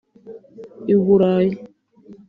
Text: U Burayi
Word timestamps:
U 0.97 0.99
Burayi 1.05 1.53